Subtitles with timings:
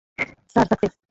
[0.51, 0.93] Sir, success!